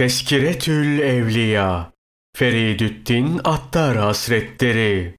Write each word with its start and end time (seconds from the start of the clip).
Teskiretül 0.00 0.98
Evliya. 0.98 1.92
Feridüddin 2.36 3.40
Attar 3.44 3.96
Hazretleri. 3.96 5.14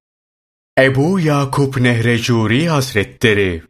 Ebu 0.80 1.20
Yakup 1.20 1.78
Nehrecuri 1.78 2.70
Hazretleri. 2.70 3.64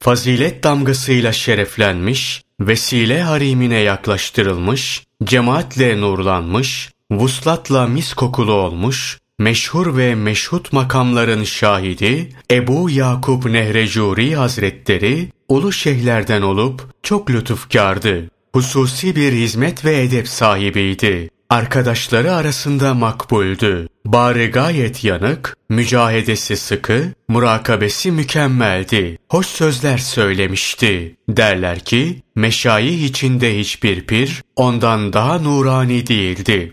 Fazilet 0.00 0.64
damgasıyla 0.64 1.32
şereflenmiş, 1.32 2.42
vesile 2.60 3.22
harimine 3.22 3.78
yaklaştırılmış, 3.78 5.06
cemaatle 5.24 6.00
nurlanmış, 6.00 6.92
vuslatla 7.10 7.86
mis 7.86 8.14
kokulu 8.14 8.52
olmuş, 8.52 9.18
meşhur 9.38 9.96
ve 9.96 10.14
meşhut 10.14 10.72
makamların 10.72 11.44
şahidi 11.44 12.28
Ebu 12.50 12.90
Yakup 12.90 13.44
Nehrecuri 13.44 14.34
Hazretleri 14.34 15.28
ulu 15.48 15.72
şeyhlerden 15.72 16.42
olup 16.42 16.94
çok 17.02 17.30
lütufkardı 17.30 18.33
hususi 18.54 19.16
bir 19.16 19.32
hizmet 19.32 19.84
ve 19.84 20.02
edep 20.02 20.28
sahibiydi. 20.28 21.30
Arkadaşları 21.50 22.34
arasında 22.34 22.94
makbuldü. 22.94 23.88
Bari 24.06 24.46
gayet 24.46 25.04
yanık, 25.04 25.56
mücahedesi 25.68 26.56
sıkı, 26.56 27.12
murakabesi 27.28 28.10
mükemmeldi. 28.10 29.18
Hoş 29.28 29.46
sözler 29.46 29.98
söylemişti. 29.98 31.16
Derler 31.28 31.80
ki, 31.80 32.22
meşayih 32.36 33.04
içinde 33.04 33.58
hiçbir 33.58 34.06
pir 34.06 34.42
ondan 34.56 35.12
daha 35.12 35.38
nurani 35.38 36.06
değildi. 36.06 36.72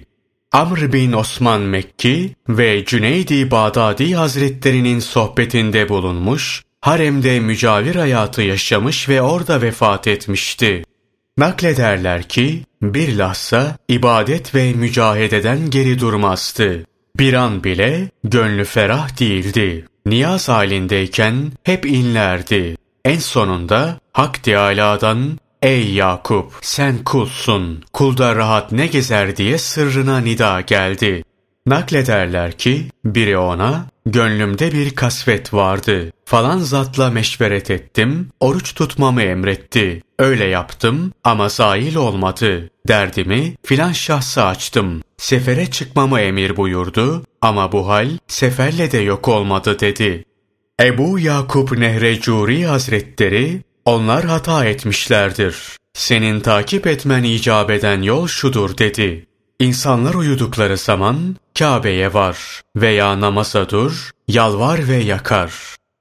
Amr 0.51 0.93
bin 0.93 1.13
Osman 1.13 1.61
Mekki 1.61 2.35
ve 2.49 2.85
Cüneydi 2.85 3.51
Bağdadi 3.51 4.15
Hazretlerinin 4.15 4.99
sohbetinde 4.99 5.89
bulunmuş, 5.89 6.63
haremde 6.81 7.39
mücavir 7.39 7.95
hayatı 7.95 8.41
yaşamış 8.41 9.09
ve 9.09 9.21
orada 9.21 9.61
vefat 9.61 10.07
etmişti. 10.07 10.83
Naklederler 11.37 12.23
ki 12.23 12.63
bir 12.81 13.17
lahza 13.17 13.77
ibadet 13.87 14.55
ve 14.55 14.73
mücahededen 14.73 15.69
geri 15.69 15.99
durmazdı. 15.99 16.85
Bir 17.17 17.33
an 17.33 17.63
bile 17.63 18.09
gönlü 18.23 18.65
ferah 18.65 19.19
değildi. 19.19 19.85
Niyaz 20.05 20.49
halindeyken 20.49 21.51
hep 21.63 21.85
inlerdi. 21.85 22.77
En 23.05 23.19
sonunda 23.19 23.99
Hak 24.13 24.43
Teâlâ'dan 24.43 25.39
Ey 25.61 25.93
Yakup 25.93 26.53
sen 26.61 27.03
kulsun, 27.03 27.83
kulda 27.93 28.35
rahat 28.35 28.71
ne 28.71 28.87
gezer 28.87 29.37
diye 29.37 29.57
sırrına 29.57 30.19
nida 30.19 30.61
geldi. 30.61 31.23
Naklederler 31.71 32.51
ki 32.51 32.85
biri 33.05 33.37
ona 33.37 33.85
gönlümde 34.05 34.71
bir 34.71 34.95
kasvet 34.95 35.53
vardı. 35.53 36.11
Falan 36.25 36.57
zatla 36.57 37.09
meşveret 37.09 37.71
ettim, 37.71 38.29
oruç 38.39 38.73
tutmamı 38.75 39.21
emretti. 39.21 40.01
Öyle 40.19 40.45
yaptım 40.45 41.13
ama 41.23 41.49
zail 41.49 41.95
olmadı. 41.95 42.69
Derdimi 42.87 43.55
filan 43.63 43.91
şahsı 43.91 44.43
açtım. 44.43 45.01
Sefere 45.17 45.71
çıkmamı 45.71 46.19
emir 46.19 46.57
buyurdu 46.57 47.23
ama 47.41 47.71
bu 47.71 47.87
hal 47.87 48.09
seferle 48.27 48.91
de 48.91 48.97
yok 48.97 49.27
olmadı 49.27 49.79
dedi. 49.79 50.25
Ebu 50.81 51.19
Yakup 51.19 51.77
Nehrecuri 51.77 52.65
Hazretleri 52.65 53.61
onlar 53.85 54.25
hata 54.25 54.65
etmişlerdir. 54.65 55.57
Senin 55.93 56.39
takip 56.39 56.87
etmen 56.87 57.23
icap 57.23 57.71
eden 57.71 58.01
yol 58.01 58.27
şudur 58.27 58.77
dedi. 58.77 59.25
İnsanlar 59.61 60.13
uyudukları 60.13 60.77
zaman 60.77 61.35
Kabe'ye 61.59 62.13
var 62.13 62.61
veya 62.75 63.19
namaza 63.19 63.69
dur, 63.69 64.11
yalvar 64.27 64.87
ve 64.87 64.95
yakar. 64.95 65.53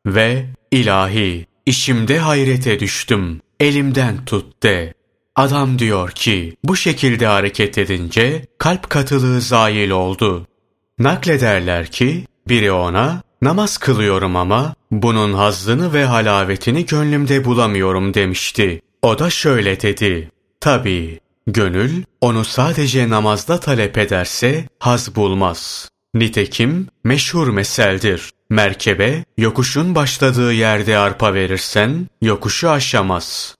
Ve 0.07 0.47
ilahi, 0.71 1.47
işimde 1.67 2.19
hayrete 2.19 2.81
düştüm, 2.81 3.41
elimden 3.61 4.25
tut 4.25 4.63
de. 4.63 4.95
Adam 5.37 5.79
diyor 5.79 6.11
ki, 6.11 6.57
bu 6.65 6.77
şekilde 6.77 7.27
hareket 7.27 7.79
edince 7.79 8.47
kalp 8.59 8.91
katılığı 8.91 9.41
zail 9.41 9.91
oldu. 9.91 10.47
Naklederler 10.99 11.87
ki, 11.87 12.27
biri 12.49 12.73
ona, 12.73 13.23
namaz 13.43 13.79
kılıyorum 13.79 14.37
ama 14.37 14.75
bunun 14.91 15.33
hazzını 15.33 15.93
ve 15.93 16.05
halavetini 16.05 16.87
gönlümde 16.87 17.45
bulamıyorum 17.45 18.15
demişti. 18.15 18.83
O 19.03 19.19
da 19.19 19.31
şöyle 19.31 19.81
dedi, 19.81 20.31
tabii 20.61 21.21
Gönül 21.53 22.03
onu 22.21 22.45
sadece 22.45 23.09
namazda 23.09 23.61
talep 23.61 23.99
ederse 23.99 24.69
haz 24.79 25.17
bulmaz. 25.17 25.89
Nitekim 26.15 26.89
meşhur 27.05 27.49
meseldir. 27.49 28.31
Merkebe 28.51 29.25
yokuşun 29.39 29.95
başladığı 29.95 30.53
yerde 30.53 30.99
arpa 30.99 31.35
verirsen 31.35 32.09
yokuşu 32.23 32.71
aşamaz. 32.71 33.55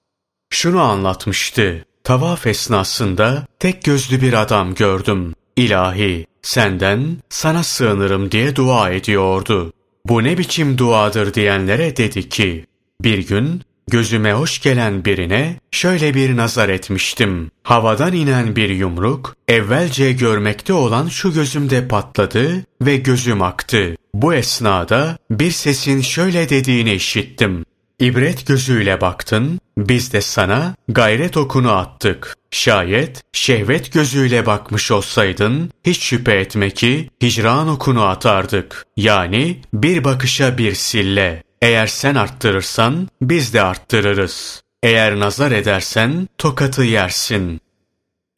Şunu 0.49 0.81
anlatmıştı. 0.81 1.85
Tavaf 2.03 2.47
esnasında 2.47 3.45
tek 3.59 3.83
gözlü 3.83 4.21
bir 4.21 4.33
adam 4.33 4.75
gördüm. 4.75 5.33
İlahi 5.55 6.25
senden 6.41 7.17
sana 7.29 7.63
sığınırım 7.63 8.31
diye 8.31 8.55
dua 8.55 8.89
ediyordu. 8.89 9.73
Bu 10.05 10.23
ne 10.23 10.37
biçim 10.37 10.77
duadır 10.77 11.33
diyenlere 11.33 11.97
dedi 11.97 12.29
ki, 12.29 12.65
bir 13.01 13.27
gün 13.27 13.61
Gözüme 13.87 14.33
hoş 14.33 14.61
gelen 14.61 15.05
birine 15.05 15.59
şöyle 15.71 16.13
bir 16.13 16.37
nazar 16.37 16.69
etmiştim. 16.69 17.51
Havadan 17.63 18.13
inen 18.13 18.55
bir 18.55 18.69
yumruk, 18.69 19.35
evvelce 19.47 20.11
görmekte 20.11 20.73
olan 20.73 21.07
şu 21.07 21.33
gözümde 21.33 21.87
patladı 21.87 22.65
ve 22.81 22.97
gözüm 22.97 23.41
aktı. 23.41 23.95
Bu 24.13 24.33
esnada 24.33 25.17
bir 25.31 25.51
sesin 25.51 26.01
şöyle 26.01 26.49
dediğini 26.49 26.93
işittim. 26.93 27.65
İbret 27.99 28.47
gözüyle 28.47 29.01
baktın, 29.01 29.59
biz 29.77 30.13
de 30.13 30.21
sana 30.21 30.75
gayret 30.89 31.37
okunu 31.37 31.71
attık. 31.71 32.35
Şayet 32.51 33.23
şehvet 33.33 33.93
gözüyle 33.93 34.45
bakmış 34.45 34.91
olsaydın, 34.91 35.71
hiç 35.85 36.03
şüphe 36.03 36.33
etme 36.33 36.69
ki 36.69 37.09
hicran 37.23 37.67
okunu 37.67 38.03
atardık. 38.03 38.85
Yani 38.97 39.61
bir 39.73 40.03
bakışa 40.03 40.57
bir 40.57 40.73
sille. 40.73 41.43
Eğer 41.61 41.87
sen 41.87 42.15
arttırırsan 42.15 43.07
biz 43.21 43.53
de 43.53 43.61
arttırırız. 43.61 44.61
Eğer 44.83 45.19
nazar 45.19 45.51
edersen 45.51 46.27
tokatı 46.37 46.83
yersin. 46.83 47.61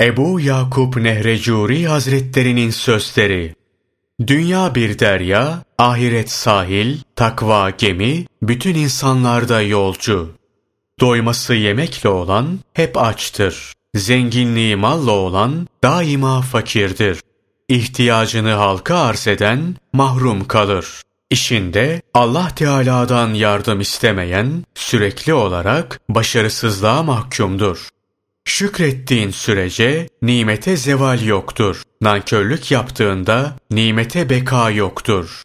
Ebu 0.01 0.39
Yakup 0.39 0.97
Nehrecuri 0.97 1.87
Hazretlerinin 1.87 2.69
sözleri 2.69 3.55
Dünya 4.27 4.75
bir 4.75 4.99
derya, 4.99 5.63
ahiret 5.77 6.31
sahil, 6.31 6.97
takva 7.15 7.69
gemi, 7.69 8.25
bütün 8.41 8.75
insanlarda 8.75 9.61
yolcu. 9.61 10.31
Doyması 10.99 11.53
yemekle 11.53 12.09
olan 12.09 12.59
hep 12.73 12.97
açtır. 12.97 13.73
Zenginliği 13.95 14.75
malla 14.75 15.11
olan 15.11 15.67
daima 15.83 16.41
fakirdir. 16.41 17.19
İhtiyacını 17.69 18.51
halka 18.51 18.95
arz 18.95 19.27
eden 19.27 19.75
mahrum 19.93 20.47
kalır. 20.47 21.01
İşinde 21.33 22.01
Allah 22.13 22.47
Teala'dan 22.55 23.33
yardım 23.33 23.81
istemeyen 23.81 24.63
sürekli 24.75 25.33
olarak 25.33 25.99
başarısızlığa 26.09 27.03
mahkumdur. 27.03 27.89
Şükrettiğin 28.45 29.29
sürece 29.31 30.07
nimete 30.21 30.77
zeval 30.77 31.21
yoktur. 31.21 31.81
Nankörlük 32.01 32.71
yaptığında 32.71 33.55
nimete 33.71 34.29
beka 34.29 34.69
yoktur. 34.69 35.41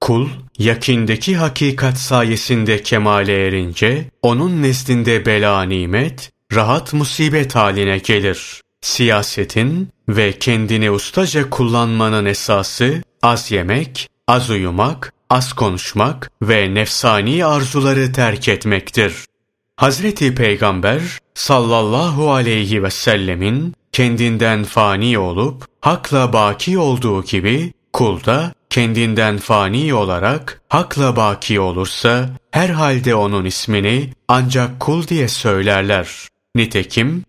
Kul, 0.00 0.28
yakindeki 0.58 1.36
hakikat 1.36 1.98
sayesinde 1.98 2.82
kemale 2.82 3.46
erince, 3.46 4.04
onun 4.22 4.62
nezdinde 4.62 5.26
bela 5.26 5.62
nimet, 5.62 6.30
rahat 6.54 6.92
musibet 6.92 7.54
haline 7.54 7.98
gelir. 7.98 8.62
Siyasetin 8.80 9.88
ve 10.08 10.38
kendini 10.38 10.90
ustaca 10.90 11.50
kullanmanın 11.50 12.24
esası 12.24 13.02
az 13.22 13.50
yemek, 13.50 14.08
az 14.28 14.50
uyumak, 14.50 15.12
az 15.30 15.52
konuşmak 15.52 16.30
ve 16.42 16.74
nefsani 16.74 17.44
arzuları 17.44 18.12
terk 18.12 18.48
etmektir. 18.48 19.14
Hazreti 19.76 20.34
Peygamber 20.34 21.02
sallallahu 21.34 22.32
aleyhi 22.32 22.82
ve 22.82 22.90
sellemin 22.90 23.74
kendinden 23.92 24.64
fani 24.64 25.18
olup 25.18 25.64
hakla 25.80 26.32
baki 26.32 26.78
olduğu 26.78 27.24
gibi 27.24 27.72
kul 27.92 28.24
da 28.24 28.52
kendinden 28.70 29.38
fani 29.38 29.94
olarak 29.94 30.62
hakla 30.68 31.16
baki 31.16 31.60
olursa 31.60 32.30
herhalde 32.50 33.14
onun 33.14 33.44
ismini 33.44 34.10
ancak 34.28 34.80
kul 34.80 35.08
diye 35.08 35.28
söylerler. 35.28 36.08
Nitekim 36.54 37.24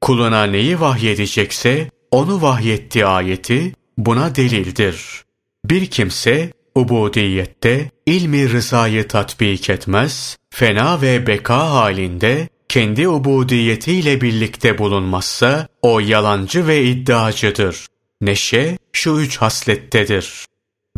kuluna 0.00 0.44
neyi 0.44 0.80
vahyedecekse 0.80 1.90
onu 2.10 2.42
vahyetti 2.42 3.06
ayeti 3.06 3.72
buna 3.98 4.34
delildir. 4.34 5.24
Bir 5.64 5.86
kimse 5.86 6.52
ubudiyette 6.74 7.90
ilmi 8.06 8.52
rızayı 8.52 9.08
tatbik 9.08 9.70
etmez, 9.70 10.36
fena 10.50 11.02
ve 11.02 11.26
beka 11.26 11.70
halinde 11.70 12.48
kendi 12.68 13.08
ubudiyetiyle 13.08 14.20
birlikte 14.20 14.78
bulunmazsa 14.78 15.68
o 15.82 16.00
yalancı 16.00 16.66
ve 16.66 16.84
iddiacıdır. 16.84 17.86
Neşe 18.20 18.78
şu 18.92 19.10
üç 19.10 19.36
haslettedir. 19.36 20.46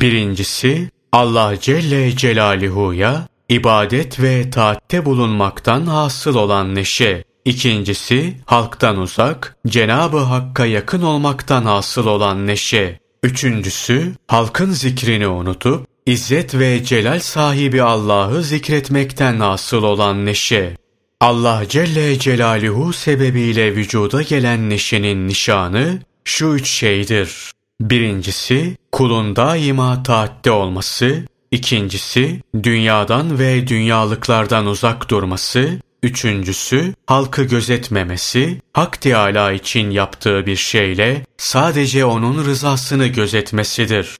Birincisi 0.00 0.90
Allah 1.12 1.60
Celle 1.60 2.16
Celaluhu'ya 2.16 3.28
ibadet 3.48 4.20
ve 4.20 4.50
taatte 4.50 5.04
bulunmaktan 5.04 5.86
hasıl 5.86 6.34
olan 6.34 6.74
neşe. 6.74 7.24
İkincisi, 7.44 8.36
halktan 8.46 8.98
uzak, 8.98 9.56
Cenabı 9.66 10.18
Hakk'a 10.18 10.66
yakın 10.66 11.02
olmaktan 11.02 11.64
hasıl 11.64 12.06
olan 12.06 12.46
neşe. 12.46 13.03
Üçüncüsü, 13.24 14.12
halkın 14.26 14.70
zikrini 14.70 15.28
unutup, 15.28 15.86
İzzet 16.06 16.54
ve 16.54 16.84
celal 16.84 17.20
sahibi 17.20 17.82
Allah'ı 17.82 18.42
zikretmekten 18.42 19.40
hasıl 19.40 19.82
olan 19.82 20.26
neşe. 20.26 20.76
Allah 21.20 21.62
Celle 21.68 22.18
Celaluhu 22.18 22.92
sebebiyle 22.92 23.76
vücuda 23.76 24.22
gelen 24.22 24.70
neşenin 24.70 25.28
nişanı 25.28 25.98
şu 26.24 26.46
üç 26.46 26.68
şeydir. 26.68 27.50
Birincisi, 27.80 28.76
kulun 28.92 29.36
daima 29.36 30.02
taatte 30.02 30.50
olması. 30.50 31.24
İkincisi, 31.50 32.40
dünyadan 32.62 33.38
ve 33.38 33.68
dünyalıklardan 33.68 34.66
uzak 34.66 35.10
durması. 35.10 35.80
Üçüncüsü, 36.04 36.94
halkı 37.06 37.42
gözetmemesi, 37.42 38.60
Hak 38.72 39.00
Teâlâ 39.00 39.52
için 39.52 39.90
yaptığı 39.90 40.46
bir 40.46 40.56
şeyle 40.56 41.26
sadece 41.36 42.04
onun 42.04 42.44
rızasını 42.44 43.06
gözetmesidir. 43.06 44.16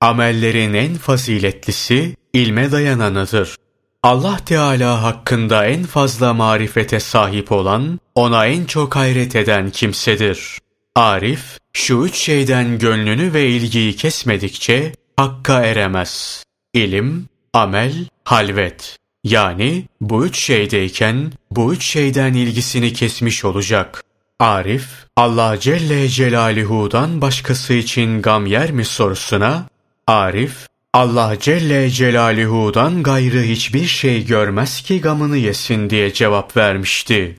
Amellerin 0.00 0.74
en 0.74 0.94
faziletlisi 0.94 2.16
ilme 2.32 2.72
dayananıdır. 2.72 3.56
Allah 4.02 4.36
Teala 4.46 5.02
hakkında 5.02 5.66
en 5.66 5.84
fazla 5.84 6.34
marifete 6.34 7.00
sahip 7.00 7.52
olan, 7.52 8.00
ona 8.14 8.46
en 8.46 8.64
çok 8.64 8.96
hayret 8.96 9.36
eden 9.36 9.70
kimsedir. 9.70 10.58
Arif, 10.94 11.58
şu 11.72 12.04
üç 12.04 12.14
şeyden 12.14 12.78
gönlünü 12.78 13.34
ve 13.34 13.48
ilgiyi 13.48 13.96
kesmedikçe 13.96 14.92
hakka 15.16 15.62
eremez. 15.62 16.44
İlim, 16.74 17.28
amel, 17.52 17.94
halvet. 18.24 18.98
Yani 19.28 19.84
bu 20.00 20.26
üç 20.26 20.38
şeydeyken 20.38 21.32
bu 21.50 21.74
üç 21.74 21.84
şeyden 21.84 22.34
ilgisini 22.34 22.92
kesmiş 22.92 23.44
olacak. 23.44 24.02
Arif, 24.40 24.84
Allah 25.16 25.60
Celle 25.60 26.08
Celaluhu'dan 26.08 27.20
başkası 27.20 27.74
için 27.74 28.22
gam 28.22 28.46
yer 28.46 28.70
mi 28.70 28.84
sorusuna, 28.84 29.66
Arif, 30.06 30.66
Allah 30.92 31.36
Celle 31.40 31.90
Celaluhu'dan 31.90 33.02
gayrı 33.02 33.42
hiçbir 33.42 33.86
şey 33.86 34.26
görmez 34.26 34.82
ki 34.82 35.00
gamını 35.00 35.36
yesin 35.36 35.90
diye 35.90 36.12
cevap 36.12 36.56
vermişti. 36.56 37.36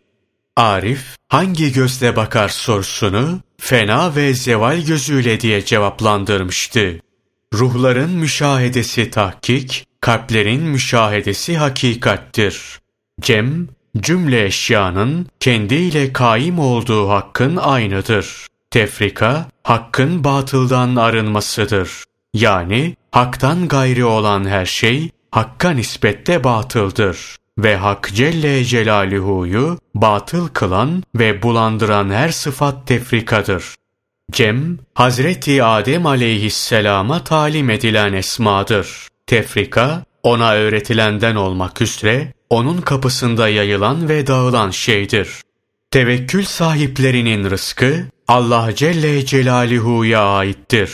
Arif, 0.55 1.15
hangi 1.27 1.71
gözle 1.71 2.15
bakar 2.15 2.49
sorusunu, 2.49 3.39
fena 3.57 4.15
ve 4.15 4.33
zeval 4.33 4.81
gözüyle 4.81 5.39
diye 5.39 5.65
cevaplandırmıştı. 5.65 6.99
Ruhların 7.53 8.09
müşahedesi 8.09 9.11
tahkik, 9.11 9.85
kalplerin 10.01 10.61
müşahedesi 10.61 11.57
hakikattir. 11.57 12.79
Cem, 13.21 13.67
cümle 13.97 14.45
eşyanın 14.45 15.27
kendiyle 15.39 16.13
kaim 16.13 16.59
olduğu 16.59 17.09
hakkın 17.09 17.55
aynıdır. 17.55 18.47
Tefrika, 18.71 19.45
hakkın 19.63 20.23
batıldan 20.23 20.95
arınmasıdır. 20.95 22.03
Yani 22.33 22.95
haktan 23.11 23.67
gayri 23.67 24.05
olan 24.05 24.47
her 24.47 24.65
şey 24.65 25.09
hakka 25.31 25.69
nispette 25.69 26.43
batıldır 26.43 27.35
ve 27.57 27.75
Hak 27.75 28.09
Celle 28.13 28.65
Celaluhu'yu 28.65 29.79
batıl 29.95 30.47
kılan 30.47 31.03
ve 31.15 31.43
bulandıran 31.43 32.09
her 32.09 32.29
sıfat 32.29 32.87
tefrikadır. 32.87 33.75
Cem, 34.31 34.79
Hazreti 34.93 35.63
Adem 35.63 36.05
aleyhisselama 36.05 37.23
talim 37.23 37.69
edilen 37.69 38.13
esmadır. 38.13 39.07
Tefrika, 39.29 40.03
ona 40.23 40.53
öğretilenden 40.53 41.35
olmak 41.35 41.81
üzere, 41.81 42.33
onun 42.49 42.81
kapısında 42.81 43.49
yayılan 43.49 44.09
ve 44.09 44.27
dağılan 44.27 44.71
şeydir. 44.71 45.29
Tevekkül 45.91 46.43
sahiplerinin 46.43 47.49
rızkı, 47.49 48.05
Allah 48.27 48.75
Celle 48.75 49.25
Celaluhu'ya 49.25 50.23
aittir. 50.23 50.91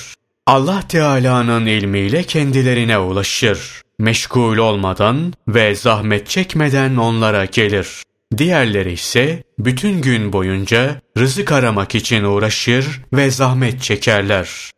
Allah 0.47 0.83
Teala'nın 0.89 1.65
ilmiyle 1.65 2.23
kendilerine 2.23 2.97
ulaşır. 2.97 3.81
Meşgul 3.99 4.57
olmadan 4.57 5.33
ve 5.47 5.75
zahmet 5.75 6.29
çekmeden 6.29 6.95
onlara 6.95 7.45
gelir. 7.45 8.03
Diğerleri 8.37 8.91
ise 8.91 9.43
bütün 9.59 10.01
gün 10.01 10.33
boyunca 10.33 11.01
rızık 11.17 11.51
aramak 11.51 11.95
için 11.95 12.23
uğraşır 12.23 13.01
ve 13.13 13.31
zahmet 13.31 13.81
çekerler. 13.81 14.71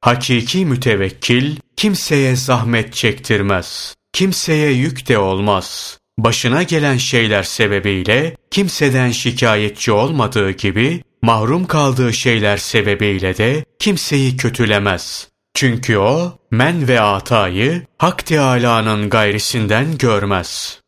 Hakiki 0.00 0.66
mütevekkil 0.66 1.56
kimseye 1.78 2.36
zahmet 2.36 2.94
çektirmez. 2.94 3.94
Kimseye 4.12 4.72
yük 4.72 5.08
de 5.08 5.18
olmaz. 5.18 5.98
Başına 6.18 6.62
gelen 6.62 6.96
şeyler 6.96 7.42
sebebiyle 7.42 8.36
kimseden 8.50 9.10
şikayetçi 9.10 9.92
olmadığı 9.92 10.50
gibi 10.50 11.02
mahrum 11.22 11.66
kaldığı 11.66 12.12
şeyler 12.12 12.56
sebebiyle 12.56 13.36
de 13.36 13.64
kimseyi 13.78 14.36
kötülemez. 14.36 15.28
Çünkü 15.54 15.98
o 15.98 16.38
men 16.50 16.88
ve 16.88 17.00
atayı 17.00 17.86
Hak 17.98 18.26
Teâlâ'nın 18.26 19.10
gayrisinden 19.10 19.98
görmez. 19.98 20.80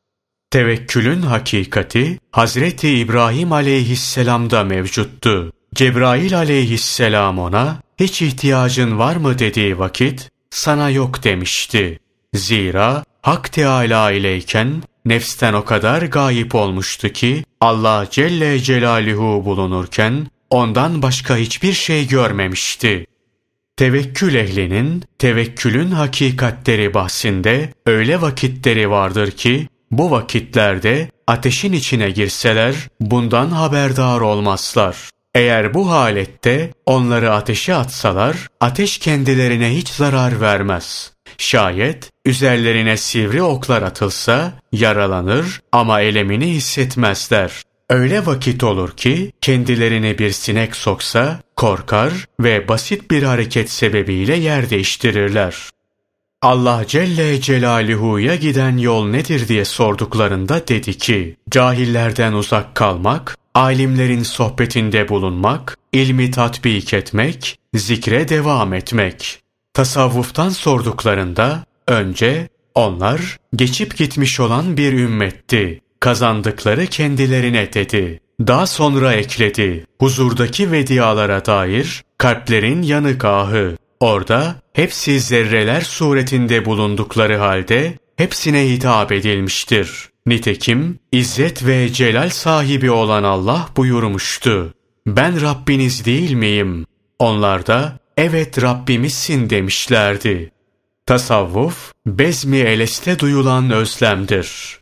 Tevekkülün 0.50 1.22
hakikati 1.22 2.18
Hazreti 2.32 2.98
İbrahim 2.98 3.52
aleyhisselamda 3.52 4.64
mevcuttu. 4.64 5.52
Cebrail 5.74 6.36
aleyhisselam 6.36 7.38
ona 7.38 7.80
hiç 8.00 8.22
ihtiyacın 8.22 8.98
var 8.98 9.16
mı 9.16 9.38
dediği 9.38 9.78
vakit 9.78 10.30
sana 10.50 10.90
yok 10.90 11.24
demişti. 11.24 11.98
Zira 12.34 13.04
Hak 13.22 13.52
Teâlâ 13.52 14.12
ileyken 14.12 14.82
nefsten 15.04 15.52
o 15.52 15.64
kadar 15.64 16.02
gayip 16.02 16.54
olmuştu 16.54 17.08
ki 17.08 17.44
Allah 17.60 18.06
Celle 18.10 18.58
Celaluhu 18.58 19.44
bulunurken 19.44 20.26
ondan 20.50 21.02
başka 21.02 21.36
hiçbir 21.36 21.72
şey 21.72 22.08
görmemişti. 22.08 23.06
Tevekkül 23.76 24.34
ehlinin 24.34 25.04
tevekkülün 25.18 25.90
hakikatleri 25.90 26.94
bahsinde 26.94 27.72
öyle 27.86 28.20
vakitleri 28.20 28.90
vardır 28.90 29.30
ki 29.30 29.68
bu 29.90 30.10
vakitlerde 30.10 31.10
ateşin 31.26 31.72
içine 31.72 32.10
girseler 32.10 32.74
bundan 33.00 33.50
haberdar 33.50 34.20
olmazlar. 34.20 35.10
Eğer 35.34 35.74
bu 35.74 35.90
halette 35.90 36.70
onları 36.86 37.32
ateşe 37.32 37.74
atsalar 37.74 38.36
ateş 38.60 38.98
kendilerine 38.98 39.76
hiç 39.76 39.88
zarar 39.88 40.40
vermez. 40.40 41.12
Şayet 41.38 42.10
üzerlerine 42.24 42.96
sivri 42.96 43.42
oklar 43.42 43.82
atılsa 43.82 44.52
yaralanır 44.72 45.60
ama 45.72 46.00
elemini 46.00 46.46
hissetmezler. 46.46 47.62
Öyle 47.90 48.26
vakit 48.26 48.64
olur 48.64 48.96
ki 48.96 49.32
kendilerini 49.40 50.18
bir 50.18 50.30
sinek 50.30 50.76
soksa 50.76 51.40
korkar 51.56 52.12
ve 52.40 52.68
basit 52.68 53.10
bir 53.10 53.22
hareket 53.22 53.70
sebebiyle 53.70 54.36
yer 54.36 54.70
değiştirirler. 54.70 55.70
Allah 56.42 56.84
Celle 56.86 57.40
Celaluhu'ya 57.40 58.34
giden 58.34 58.76
yol 58.76 59.06
nedir 59.06 59.48
diye 59.48 59.64
sorduklarında 59.64 60.68
dedi 60.68 60.98
ki, 60.98 61.36
cahillerden 61.50 62.32
uzak 62.32 62.74
kalmak, 62.74 63.36
alimlerin 63.54 64.22
sohbetinde 64.22 65.08
bulunmak, 65.08 65.76
ilmi 65.92 66.30
tatbik 66.30 66.94
etmek, 66.94 67.58
zikre 67.74 68.28
devam 68.28 68.74
etmek. 68.74 69.40
Tasavvuftan 69.74 70.48
sorduklarında 70.48 71.64
önce 71.88 72.48
onlar 72.74 73.38
geçip 73.56 73.96
gitmiş 73.96 74.40
olan 74.40 74.76
bir 74.76 74.92
ümmetti. 74.92 75.80
Kazandıkları 76.00 76.86
kendilerine 76.86 77.72
dedi. 77.72 78.20
Daha 78.46 78.66
sonra 78.66 79.12
ekledi. 79.12 79.86
Huzurdaki 80.00 80.72
vediyalara 80.72 81.46
dair 81.46 82.02
kalplerin 82.18 82.82
yanık 82.82 83.24
ahı. 83.24 83.76
Orada 84.00 84.56
hepsi 84.72 85.20
zerreler 85.20 85.80
suretinde 85.80 86.64
bulundukları 86.64 87.36
halde 87.36 87.98
hepsine 88.16 88.70
hitap 88.70 89.12
edilmiştir. 89.12 90.09
Nitekim 90.26 90.98
İzzet 91.12 91.66
ve 91.66 91.92
Celal 91.92 92.30
sahibi 92.30 92.90
olan 92.90 93.22
Allah 93.22 93.68
buyurmuştu. 93.76 94.74
Ben 95.06 95.40
Rabbiniz 95.40 96.04
değil 96.04 96.32
miyim? 96.32 96.86
Onlar 97.18 97.66
da 97.66 97.98
evet 98.16 98.62
Rabbimizsin 98.62 99.50
demişlerdi. 99.50 100.52
Tasavvuf, 101.06 101.92
bezmi 102.06 102.58
eleste 102.58 103.18
duyulan 103.18 103.70
özlemdir. 103.70 104.79